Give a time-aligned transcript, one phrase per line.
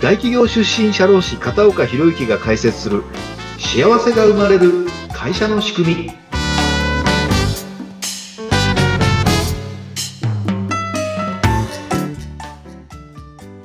[0.00, 3.02] 大企業出身社労士片岡博之が解説する
[3.58, 6.10] 幸せが生まれる会社の仕組み。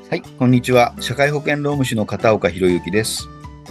[0.09, 0.95] はいこんにちは。
[1.01, 3.27] 社会保険労務士の片岡博之です。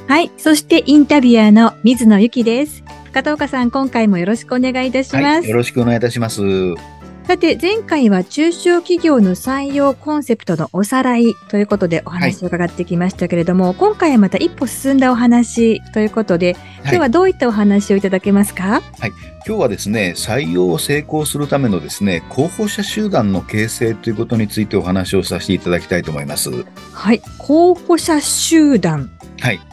[0.06, 2.84] はいそしてインタビュアーの水野由紀です。
[3.12, 6.42] 片岡さん今回もよろしくお願いいたします、はい、よろしくお願いいたします
[7.30, 19.12] さて、前回は中小企業の採用コンセプトのおさらいということでお話を伺ってきましたけれども、はい、今回はまた一歩進んだお話ということで、今日はどういったお話をいただけますか、はい、
[19.46, 26.50] 今日はですね、採用を成功するためのですね、候補者集団の形成ということについてお話をさせていただきたいと思います。
[26.92, 29.08] はい、候補者集団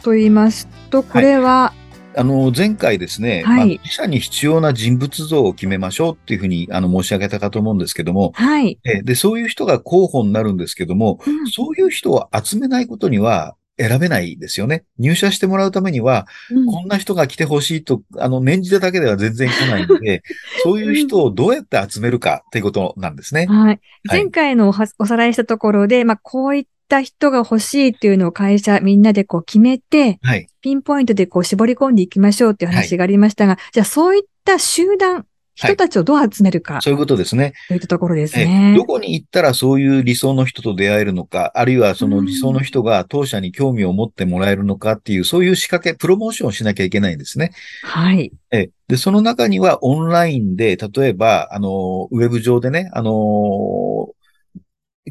[0.04, 1.72] と言いますと、これは、
[2.16, 8.78] あの、前回ですね、はい、まあ、自社に必要な人物像を決めましょうっていうふうに、あの、申し上げたかと思うんですけども、はい。
[9.04, 14.84] で、そういう人が候補になるんですけども、うん、そういう人を集めないことには、選べないですよね。
[14.98, 20.24] 入社してもらうためには、うん、こんな人が来てほしいと、あの、念じただけでは全然来ないので、
[20.64, 23.46] そういう人をどうやって集めるかっていうことなんですね。
[23.46, 23.80] はい。
[24.10, 24.72] 前回のお
[25.06, 37.52] さらいしたところで、まあ、こういっった人が欲しいっていうのを会社みんなでこう決めて、はい、ピンポイントでこう絞り込んでいきましょうっていう話がありましたが、はい、じゃあそういった集団、人たちをどう集めるか、はい、そういうことですね。
[37.66, 38.74] といったところですね。
[38.76, 47.52] どこに行ったらそういう理想の人と出会えるのか、あるいはその理想の人が当社に興味を持ってもらえるのかっていう、そういう仕掛け、プロモーションをしなきゃいけないんですね。
[47.82, 48.32] はい。
[48.52, 54.08] えで、その中にはオンラインで、例えば、あの、ウェブ上でね、あの、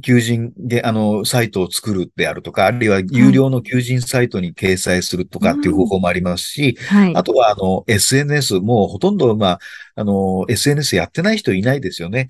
[0.01, 9.59] 求人で、あの、サイトを作るであるとか、あるいは有料の求人サイトに掲載するとかっていう方法もありますし、うんはい、あとは、あの、SNS、もうほとんど、まあ、
[9.95, 12.29] あの、SNS やってない人いないですよね。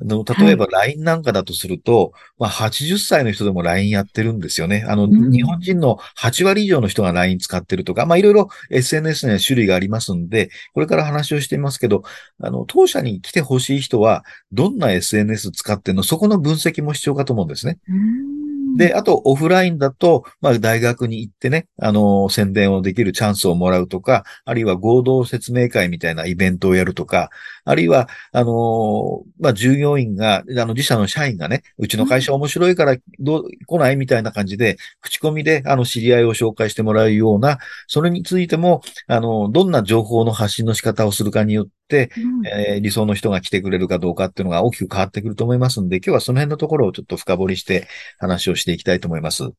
[0.00, 4.84] あの、例えば LINE なんかだとすると、はい、まあ80歳の人でも LINE やってるんですよね。
[4.86, 12.02] あの、うん、日本人の8割以上の人が LINE 使ってるとか、まあいろいろ SNS には種類がありますんで、これから話をしていますけど、
[12.40, 17.78] あの、当社に来てほしい人は、どんな SNS 使ってんのそこの分析も必要かと思うんですね。
[17.88, 18.38] うん
[18.76, 27.30] で、あと、オフラインだと、まあ、大学に行ってね、あの、宣伝をできるチャンスをもらうとか、あるいは合同説明会みたいなイベントをやるとか、
[27.68, 47.86] あるいは、あの、まあ、従業員が、あの、自社の社員がね、うちの会社面白いから、どう、来ないみたいな感じで、口コミで、あの、知り合いを紹介してもらうような、それについても、あの、どんな情報の発信の仕方をするかによって、うん、えー、理想の人が来てくれるかどうかっていうのが大きく変わってくると思いますんで、今日はその辺のところをちょっと深掘りして
[48.18, 49.50] 話をしていきたいと思います。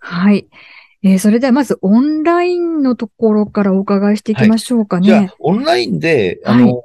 [0.00, 0.48] はい。
[1.04, 5.12] えー、それではまずオンラインのところからお伺いしていきましょうかね。
[5.12, 6.82] はい、じゃあ、オンラインで、あの、はい、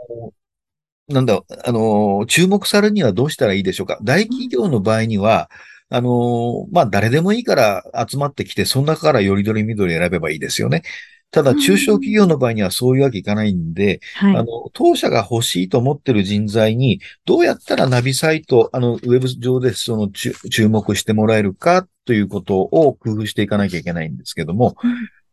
[1.07, 3.97] なんだ、あの、注目されるにはどうしたらいいでしょうか？
[4.03, 5.49] 大企業の場合には、
[5.89, 10.83] あの、まあ、誰でもいいから集まってきて、その中からよりどりみどり選べばいいですよね。
[11.31, 24.75] ただ、中小企業の場合にはそういうわけいかないんで、あの、当社が欲しいと思ってる人材に、どうやったらナビサイト、あの、ウェブ上でその注目してもらえるかということを工夫していかなきゃいけないんですけども、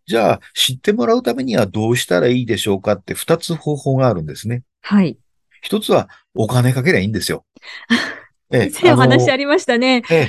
[0.06, 4.62] じゃあ、知ってもらうためにはどうしたらいいでしょうかって二つ方法があるんですね。
[4.82, 5.16] はい。
[5.64, 7.44] 一つは、お金かけりゃいいんですよ。
[8.52, 10.02] ええ、お話ありましたね。
[10.10, 10.28] え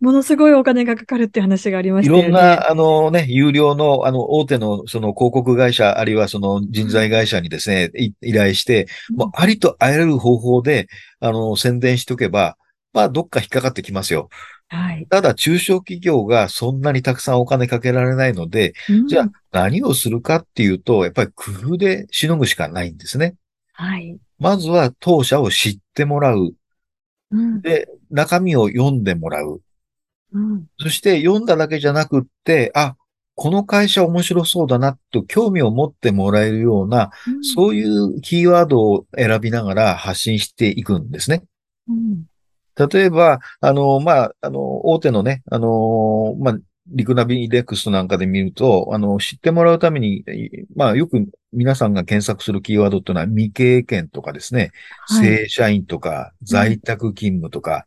[0.00, 2.28] ものすごいお金がかかるって話がありましたよね。
[2.28, 7.90] いろんな、あのね、有料の、あの、大手の、その広告会社、あるいはその人材会社にですね、
[8.20, 8.86] 依頼して、
[9.16, 10.88] もうありとあらゆる方法で、
[11.20, 12.58] あの、宣伝しておけば、
[12.92, 14.28] まあ、どっか引っかかってきますよ。
[14.68, 15.06] はい。
[15.08, 23.36] ただ、中小企業がそんなにたくさんお金かけられないので、うん、じゃあ何をするかっていうと、やっぱり工夫でしのぐしかないんですね。
[23.72, 24.18] はい。
[24.38, 26.54] まずは当社を知ってもらう。
[27.30, 29.60] うん、で、中身を読んでもらう。
[30.32, 32.96] うん、そして読んだだけじゃなくって、あ、
[33.36, 41.44] この会社面白そうだなと興味を持ってもらえるような、うん、そういうキーワードを選びながら発信していくんですね。
[41.88, 42.24] うん、
[42.76, 50.24] 例えば、あの、まあ、あの、大手のね、あの、まあ、リクナビレックスなんかで見ると、あの、知ってもらうために、
[50.76, 54.70] まあ、よく皆さんが検索するキーワードっていうのは未経験とかですね、
[55.08, 57.86] はい、正社員とか、在宅勤務とか、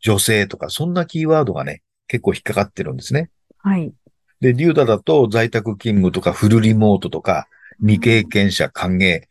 [0.00, 3.30] 女性とか、そんなキーワードがね、結構引っかかってるんですね。
[3.58, 3.92] はい。
[4.40, 7.46] で、リューダだと在宅勤務とかフルリモートとか
[7.78, 9.22] 未経験者歓迎。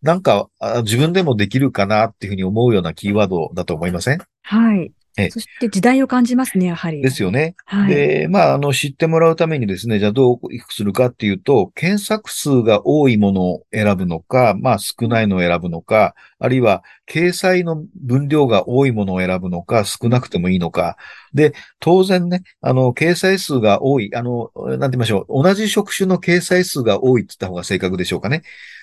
[0.00, 0.48] なんか
[0.82, 4.18] 自分でもできるかなっていうふうに思うようなキーワードだと思いません？
[4.42, 4.90] はい。
[5.30, 7.02] そして時代を感じますね、やはり。
[7.02, 7.54] ですよね。
[7.66, 10.38] はい、で、まあ、あの、知ってもらうためにですね、じゃあどう
[10.70, 20.96] するかっていうと、検索数が多いものを選ぶのか、まあ、少ないのを選ぶのか、あるいは、掲載の分量が多いものを選ぶのか、少なくてもいいのか。
[21.34, 28.42] で、当然ね、あの、掲載数が多い、あの、なんて言いましょう、同じ職種の掲載数が多いって言った方が正確でしょうかね。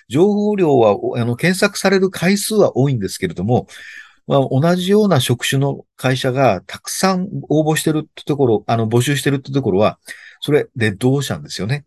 [0.09, 3.67] 情報量は、あの、検索される回数は多いんですけれども、
[4.29, 9.97] まあ、同じような職種の会社がたくさん応募してるってところ、あの、募集してるってところは、
[10.39, 11.85] それ、レッドオーシャンですよね。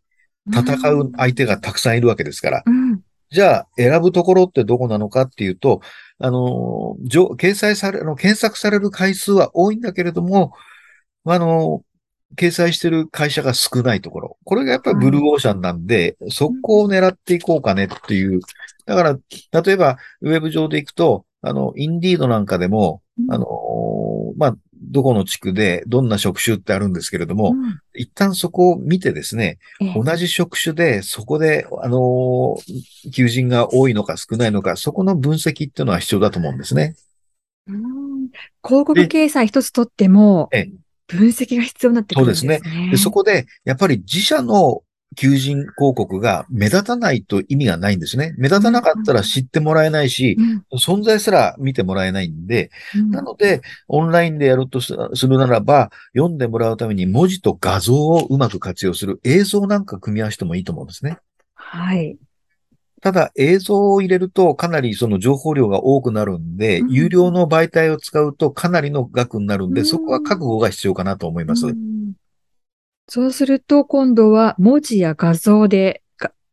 [0.52, 2.62] 戦う相手がたくさんいるわけですから。
[2.66, 3.00] うん、
[3.30, 5.82] じゃあ、選ぶところってどこなのかっていうと、
[6.18, 10.52] あの、掲載され、あの、検索される回数は多いんだけれども、
[11.24, 11.82] あの、
[12.36, 14.36] 掲載してる会社が少ないところ。
[14.42, 18.40] これがやっぱりブルーオーシャンなんで、そこを狙っていこうかねっていう。
[18.84, 19.16] だから、
[19.62, 23.46] 例えば、ウェブ上で行くと、あの、インディードなんかでも、あの、
[24.36, 29.58] まあ、どこの地区でどんな職種ってあるんですけれども、うん、一旦そこを見てですね、
[29.94, 32.56] 同じ職種でそこで、あの
[33.14, 36.96] 求人が多いのか少ないのか、そこの分析っていうのは必要だと思うんですね。
[37.68, 38.28] うん、
[38.64, 40.50] 広告掲載一つとっても、
[41.06, 42.56] 分析が必要になってくるんですね。
[42.56, 42.90] そうですね。
[42.90, 44.82] でそこで、やっぱり自社の
[45.14, 48.34] 求人広告が目立たないと意味がないんですね。
[48.38, 50.36] 目立たなかったら知ってもらえないし、
[50.70, 61.18] うん、存在すら見てもらえないんで、うん、なので、オンラインでやるとするならば、読んでもらうために文字と画像をうまく活用する映像なんか組み合わせてもいいと思うんですね。
[61.54, 62.16] はい。
[63.02, 71.66] ただ映像を入れるとかなりその情報量が多くなるんで、うん、有料の媒体を使うとかなりの額になるんで、そこは覚悟が必要かなと思います。
[73.08, 76.02] そうすると、今度は文字や画像で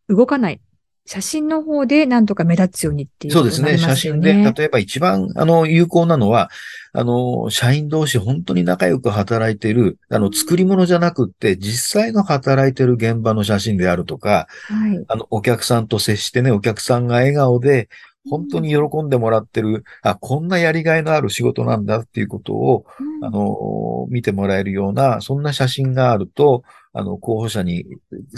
[0.07, 0.61] 動かない。
[1.05, 3.79] 写真の方でなんとか目立つようにっていう、ね、そうですね。
[3.79, 6.51] 写真で、例えば一番、あの、有効なのは、
[6.93, 17.89] あの、社員同士本当に仲良く働いてる、あの、作り物じゃなくって、実際の働いてる現場の写真であるとか、はい、あの、お客さんと接してね、お客さんが笑顔で、
[18.27, 27.85] 本当に喜んでもらってる、あ、こんなやりがいのある仕事なんだっていうことを、うん、あの、見てもらえるような、そんな写真があると、あの、候補者に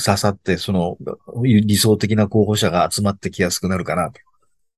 [0.03, 0.97] 刺さって、その、
[1.43, 4.19] 理想的な候補者が集まってきやすくなるかなと。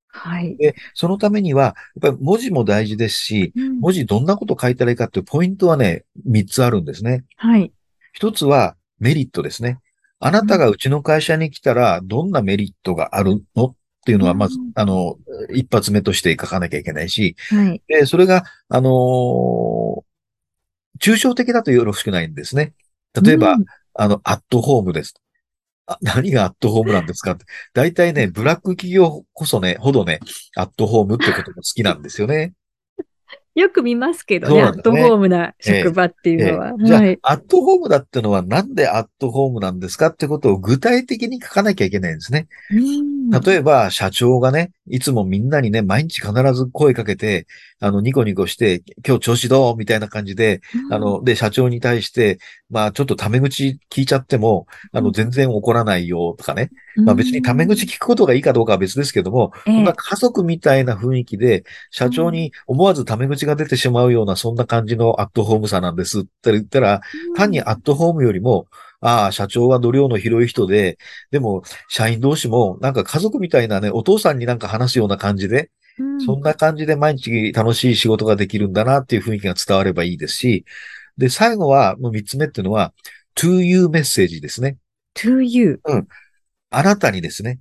[0.08, 0.56] はい。
[0.58, 7.26] で、そのためには、やっぱり文字も大事ですし、うん、文字どんなこと書いたらいいかっていうポイントはね、3つあるんですね。
[7.36, 7.74] はい。
[8.20, 9.80] 1つはメリットですね。
[10.20, 15.18] あなたがうちの会社に来たら、どんなメリットがあるのっていうのは、まず、あの、
[15.54, 17.82] 一発目として書かなきゃいけないし、はい。
[17.88, 20.04] で、それが、あのー、
[21.00, 22.74] 抽象的だとよろしくないんですね。
[23.22, 25.16] 例えば、うん、あの、アットホームです。
[25.86, 27.46] あ何がアットホームなんですかって。
[27.74, 30.20] 大体ね、ブラック企業こそね、ほどね、
[30.56, 32.54] アットホームってことが好きなんですよね。
[33.56, 36.68] よく見ますけどね、ねアットホームな職場っていうのは。
[36.70, 42.48] えええ、じゃあ、はい、アットホームだってのはなんでアットホームなんですかってことを具体的に書かなきゃいけないんですね。
[43.42, 47.48] 例えば、社長がね、いつもみんなにね、毎日必ず声かけて、
[47.80, 52.40] あの、ニコニコして、今日調子どうみたいな感じで、あの、で、社長に対して、
[52.70, 56.70] まあ、ちょっとタメ口聞いちゃっても、あの、全然怒らないよとかね。
[56.96, 67.02] まあ別にタメ口聞くことがいいかどうかは別ですけども、こんな家族みたいな雰囲気で、社長に思わずタメ口が出てしまうような、そんな感じのアットホームさなんですって言ったら、
[67.36, 68.68] 単にアットホームよりも、
[69.04, 70.98] ああ、社長は度量の広い人で、
[71.30, 75.70] でも、社員同士も、なんか家族みたいなね、お父さんになんか話すような感じで、
[76.26, 80.66] そんな感じで毎日楽しい仕事ができるんだなっていう雰囲気が伝わればいいですし、
[81.18, 82.94] で、最後は、もう三つ目っていうのは、
[83.36, 84.78] to you メッセージですね。
[85.16, 85.82] to you?
[85.86, 86.08] うん。
[86.70, 87.60] あなたにですね。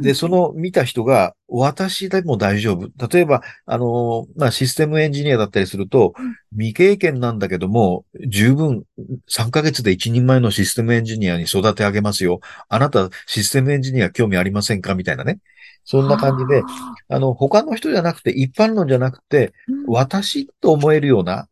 [0.00, 2.90] で、その見た人が、私でも大丈夫。
[3.06, 6.12] 例えば、あの、まあ、システムエンジニアだったりすると、
[6.52, 8.82] 未経験なんだけども、十分
[9.28, 12.40] 3ヶ月で一人前のシステムエンジニアに育て上げますよ。
[12.68, 14.94] あなた、システムエンジニア興味ありませんか？
[14.96, 15.38] みたいなね。
[15.84, 16.62] そんな感じで、
[17.08, 19.52] あの、他の人じゃなくて、一般論じゃなくて、
[19.86, 21.48] 私と思えるような、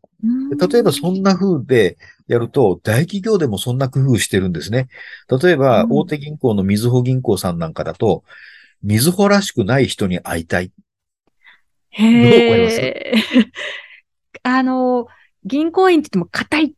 [0.71, 1.97] 例えばそんな風で
[2.29, 4.89] やると、大企業でもそんな工夫してるんですね。
[5.43, 8.25] 例えば、大手銀行のみずほ銀行さんなんかだと、
[8.83, 10.73] みずほらしくない人に会いたい。
[11.91, 12.81] へどう思います？
[14.43, 15.07] あの、
[15.45, 16.73] 銀行員って言っても硬いっ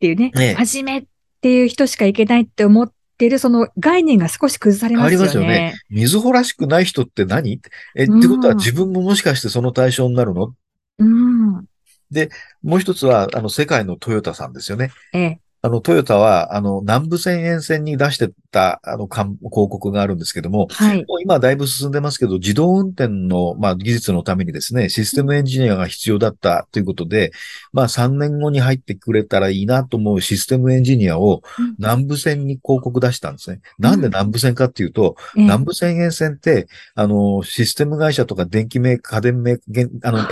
[0.00, 1.04] ていうね、ね真面目っ
[1.40, 5.24] ていう人しか行けないって思ってる、その概念が少し崩されますよね。
[5.24, 5.74] ありますよね。
[5.90, 7.60] みずほらしくない人って何？
[7.94, 10.54] え、ってことは自分ももしかしてその対象になるの？
[10.98, 11.64] うん。
[12.10, 12.30] で、
[12.62, 14.92] もう一つは、あの、世界のトヨタさんですよね。
[15.12, 15.40] ええ。
[15.64, 27.32] あの、トヨタは、あの、南部線沿線に出してた、あの、広告があるんですけども、はい、もう今はだいぶ進んでますけど、自動運転の、まあ、技術のためにですね、システムエンジニアが必要だったということで、
[27.72, 31.40] まあ、3年後に入ってくれたらいいなと思うシステムエンジニアを
[31.78, 33.62] 南部線に広告出したんですね。
[33.78, 34.02] うん、なん。
[34.02, 40.28] で南部線かっていうと、うん、南部線沿線って、あの、システム会社とか電気メーカー、家電メーカー、あの、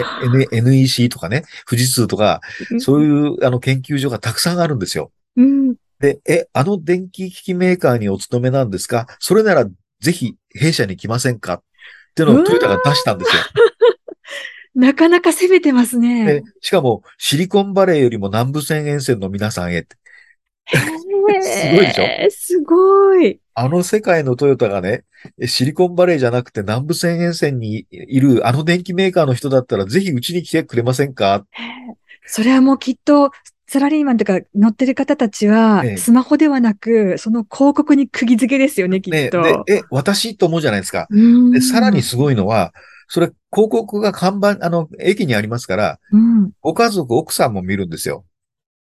[0.53, 2.43] NEC とかね、富士通とか、
[2.81, 5.11] そういう、あの、研究所がたくさんあるんですよ。
[5.37, 9.07] うん、で、え、あの電気機器メーカーにお勤めなんですか？
[9.19, 9.67] それなら
[10.01, 11.55] ぜひ弊社に来ませんか？
[11.55, 11.63] っ
[12.15, 13.43] ていうのをトヨタが出したんですよ。
[14.75, 16.43] なかなか攻めてますね。
[16.61, 19.97] しかも、シリコンバレーよりも南部線沿線の皆さんへって。
[20.73, 20.79] す
[21.17, 21.29] ご
[21.83, 22.05] いでしょ？
[22.31, 23.39] すごい。
[23.55, 25.05] あの世界のトヨタがね、
[25.47, 31.45] シリコンバレーじゃなくて南部線沿線にいるあの電気メーカーの人だったらぜひうちに来てくれませんか？
[32.25, 33.31] それはもうきっと
[33.73, 39.41] サラリーマンとか乗ってる方たちは、スマホではなく、その広告に釘付けですよね、きっと。
[39.41, 41.09] ね、で、え、私と思うじゃないですか。
[41.55, 42.75] で、さらにすごいのは、
[43.09, 48.27] それ、広告が看板、あの、駅にありますから、うん、ご家族、奥さんも見るんですよ。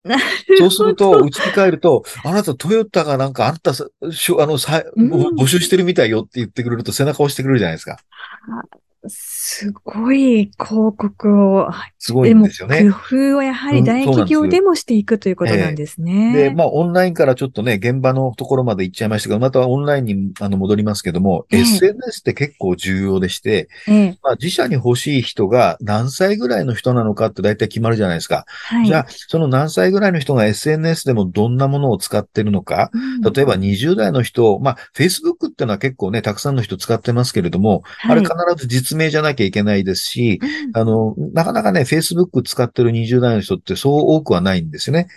[0.58, 8.00] そうすると、うちに帰ると、あなたトヨタがなんかあんた、しょあの、さ、募集してるみたいよって言ってくれると背中押してくれるじゃないですか。
[9.08, 11.70] すごい広告を。
[12.00, 12.90] すごいんですよね。
[12.90, 16.34] 工夫をやはり大企業でもしていくということなんですね。
[16.34, 28.46] で、まあ、オンラインからちょっとね、現場のところまで行っちゃいましたけど、またオンラインにあの戻りますけども、えー、SNS って結構重要でして、えー、まあ、自社に欲しい人が何歳ぐらいの人なのかって大体決まるじゃないですか。
[28.48, 40.40] はい、じゃあ、その何歳ぐらいの人が SNS でもどんなものを使ってるのか、うん、例えば20代の人、まあ、Facebook っていうのは結構ね、たくさんの人使ってますけれども、はい、あれ必ず実名じゃなきゃいけないないですし、
[40.74, 45.08] あの、なかなかね、Facebook 使ってる20代の人ってそう多くはないんですよね。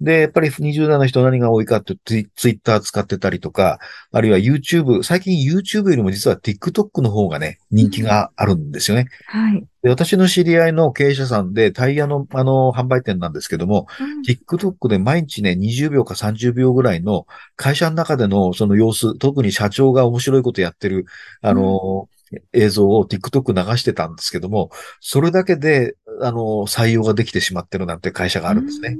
[0.00, 2.16] で、やっぱり20代の人何が多いかってツ
[2.48, 3.80] イッター使ってたりとか、
[4.12, 9.08] あるいは YouTube、最近 YouTube よりも実は TikTok の方がね、人気があるんですよね。
[9.26, 9.66] はい。
[9.82, 21.06] で私の知り合いの経営者さんでタイヤのあの販売店なんですけども、うん、TikTok で毎日ね、20秒か30秒ぐらいの会社の中でのその様子、特に社長が面白いことやってる、
[21.42, 22.17] あの、うん
[22.52, 24.70] 映像を TikTok 流してたんですけども、
[25.00, 28.98] それだけで、あの、採用ができてしまってるなんて会社があるんですね。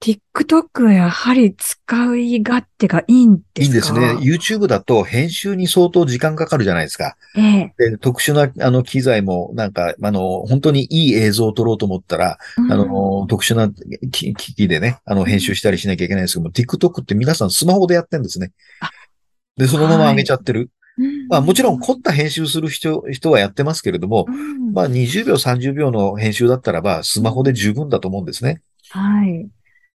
[0.00, 3.62] TikTok はやはり使い勝手がいいんですか？
[3.62, 4.14] いいんですね。
[4.14, 7.16] YouTube だと編集に相当時間かかるじゃないですか。
[7.36, 13.70] ええ、で特殊なあの機材もなんか、あの、本当にいい映像を撮ろうと思ったら、うん、あの、特殊な
[14.10, 18.50] 機器でね、あの、編集したりしなきゃいけないんですけども、TikTok って皆さんスマホでやってるんですね。
[19.56, 20.70] で、そのまま上げちゃってる。
[21.28, 28.62] まあもちろん凝った編集する人人はやってますけれども、うん、まあ20秒、30秒の編集だったらばスマホで十分だと思うんですね。
[28.90, 29.48] はい。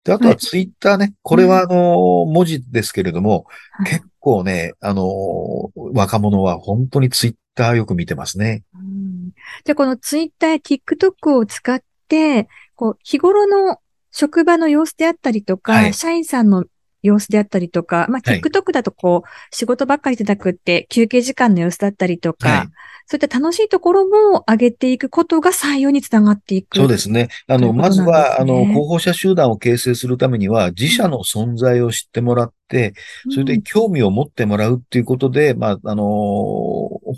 [0.05, 1.15] で、あとはツイッターね。
[1.23, 3.47] これはあの、文字ですけれども、
[3.85, 8.63] 結構ね、あの、若者は本当にツイッターよく見てますね。
[8.75, 9.31] うん、
[9.65, 13.79] じゃあこのツイッターや TikTok を使って、こう、日頃の
[14.13, 16.65] 職場の様子であったりとか、はい、社員さんの
[17.07, 22.67] 様子であったりとか、まあ、TikTok だとこう、仕事ばっかりじゃなくて、休憩時間の様子だったりとか、はい、
[23.07, 26.77] そういった楽しいところも上げていくことが採用につながっていく。
[26.77, 27.29] そうですね。
[27.47, 32.95] あの、ね、まずは、あの、候補者集団を形成するためには、自社の存在を知ってもらって、
[33.31, 36.05] それで興味を持ってもらうっていうことで、うん、まあ、あの、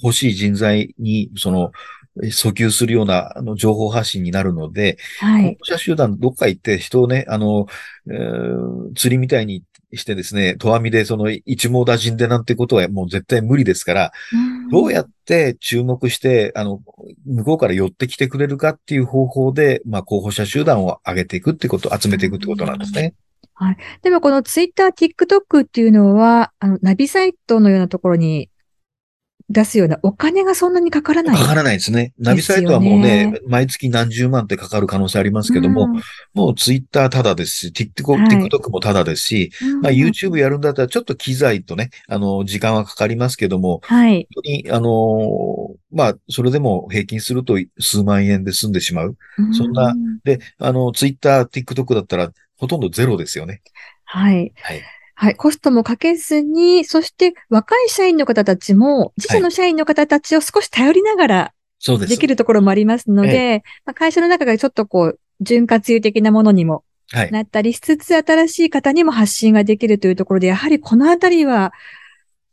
[0.02, 1.72] 欲しい人材に、その、
[2.24, 5.56] 訴求するようなあの情報発信になるので、はい。
[5.56, 7.66] 候補者集団どっか行って人をね、あの、
[8.10, 9.62] えー、釣りみたいに
[9.94, 14.12] してですね、とわみでその一網打尽でなんてことはもう絶対無理ですから、
[14.70, 16.80] どうやって注目して、あの、
[17.26, 23.14] 向こうから寄ってきてくれるかっていう方法で、まあ候補者集団を上げていくってこと、集めていくってことなんですね。
[23.54, 23.76] はい。
[24.02, 28.50] でもこのツイッター、TikTok っていうのは、あの、ナビサイトのようなところに
[29.50, 32.12] 出すようなお金がそんなにかからない、かからないですね。
[32.18, 36.02] ナビサイトはもうね、毎月何十万ってかかる可能性ありますけども、うん、
[36.34, 39.50] もうツイッターただですし、TikTok、はい、TikTok もただですし、
[39.82, 44.28] まあ YouTube やるんだったらちょっと機材とね、あの、時間はかかりますけども、はい。
[44.34, 49.16] 本当に、あの、まあ、それでも平均すると数万円で済んでしまう。
[49.38, 53.62] うん、そんな、で、あの、ツイッター、TikTok だったらほとんどゼロですよね。
[54.04, 54.52] はい。
[54.56, 54.82] はい。
[55.20, 55.34] はい。
[55.34, 62.10] コストもかけずに、そして若い社員の方たちも、自社の社員の方たちを少し頼りながら、そうです。
[62.10, 66.84] できるところもありますので、ええ、まあ、会社の中がちょっとこう、潤滑油的なものにも
[67.32, 71.72] なったりしつつ、はい、新しい方にも発信ができるというところで、やはりこのあたりは、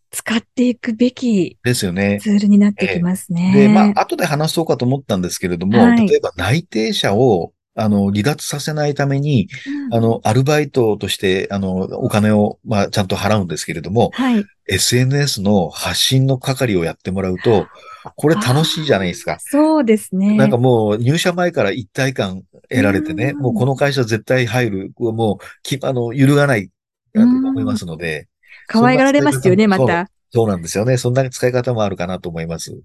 [0.10, 2.19] 使っていくべきですよね。
[2.22, 3.51] ツールになってきますね。
[3.53, 17.67] で、まあ、後で話そうかと思ったんですけれども、はい、例えば内定者をあの、離脱させないために、うん、あの、アルバイトとして、あの、お金を、まあ、ちゃんと払うんですけれども、はい、SNS の発信の係をやってもらうと、
[18.15, 19.38] これ楽しいじゃないですか。
[19.39, 20.36] そうですね。
[20.38, 26.70] なんかもう入社前から一体感得られてね、もうこの会社絶対入る、もう、きあの、揺るがない
[27.13, 28.27] と思いますので。
[28.67, 30.41] 可愛がられますよね、またそ。
[30.41, 30.98] そうなんですよね。
[30.98, 32.79] そんな使い方もあるかなと思います。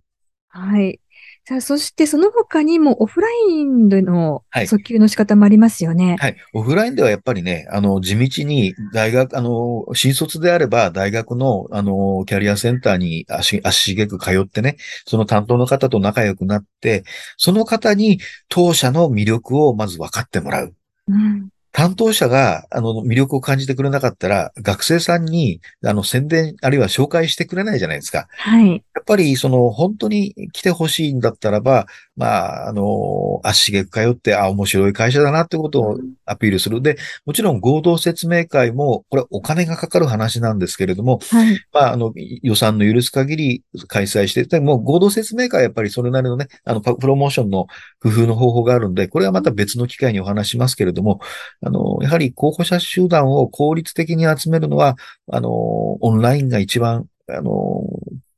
[0.48, 1.00] はい。
[1.44, 6.16] さあ、そしてその他にもオフラインでの訴求の仕方もありますよね、はい。
[6.16, 6.36] はい。
[6.52, 17.04] オフラインではやっぱりね、あの、地道に大学、あの、新卒であれば大学の、あの、キャリアセンターに足、足しげく通ってね、その担当の方と仲良くなって、
[17.36, 20.74] その方に当社の魅力をまず分かってもらう。
[21.08, 28.26] うん担当者が、あの、魅力を感じてくれなかったら、学生さんに、あの、宣伝、あるいは紹介してくれないじゃないですか。
[28.30, 28.72] はい。
[28.72, 31.86] やっぱり、その、本当に来てほしいんだったらば、
[32.20, 36.82] まあ、あの、足しげく通って、あ、面白い会社だなってことをアピールする。
[36.82, 42.12] で、もちろん合同説明会も、これお金がかかる話なんですけれども、はい、まあ、あの、
[42.42, 47.68] 予算の許す限り開催して、でも合同説明会はやっぱりそれなりのね、あの、プロモーションの
[48.02, 51.20] 工夫の方法があるんで、これはまた別の機会にお話しますけれども、
[51.64, 54.96] あの、やはり候補者集団を効率的に集めるのは、
[55.32, 57.82] あの、オンラインが一番、あの、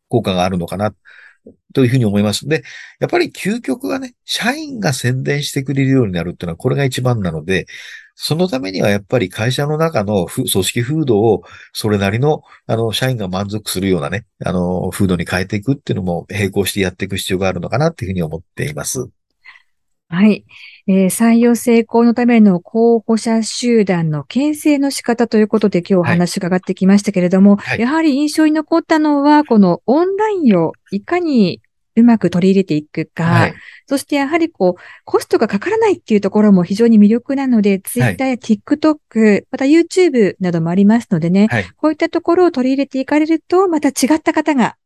[0.09, 0.95] 効果があるのかな。
[1.73, 2.47] というふうに思います。
[2.47, 2.62] で、
[3.00, 7.67] やっぱり究極はね、社員が宣伝してくれるようになるっていうのはこれが一番なので、
[8.14, 19.09] そのためにはやっぱり会社の中の組織風土をそれなりの、あの、社員が満足するようなね、あの、風土に変えていくっていうのも並行してやっていく必要があるのかなっていうふうに思っています。
[20.12, 20.45] はい。
[20.88, 31.62] えー、採用成功のための候補者集団の形成の仕方ということで今日お話伺ってきましたけれども、はい、やはり印象に残ったのは、このオンラインをいかに
[31.94, 33.54] うまく取り入れていくか、はい、
[33.87, 44.76] そしてやはりこう、コストがかからないっていうところも非常に魅力なので、Twitter や TikTok、また YouTube などもありますのでね、こういったところを取り入れていかれると、また違った方が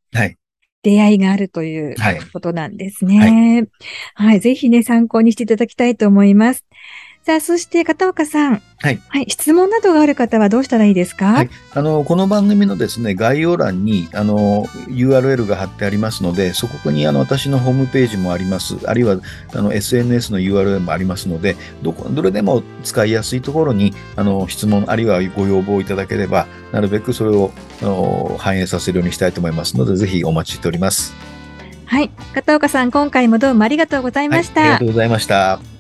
[0.83, 1.95] 出会いがあるという
[2.33, 3.69] ことなんですね。
[4.15, 6.65] はい、はい、ぜひね、参考にしていただきたいと思います。
[7.27, 8.63] さあ、そして片岡さん。
[8.79, 9.01] はい。
[9.09, 9.27] はい。
[9.29, 11.33] 質問などがある方はどうしたらいいですか？
[11.33, 11.51] はい。
[11.75, 18.77] あの、この番組のですね、概要欄に、あの、URL が貼ってありますので、そこに、あの、私のホームページもあります。
[18.87, 19.17] あるいは、
[19.53, 27.51] あの、SNS の URL もありますので、どこ、どれでも使いやすいところに、あの、質問、あるいはご要望いただければ、なるべくそれを、
[27.83, 31.13] あの、反映させるようにしたいと思いますので、ぜひお待ちしております。
[31.87, 32.11] はい。
[32.35, 34.61] 片岡さん、今回もどうもありがとうございました。
[34.61, 35.76] はい、ありがとうございました。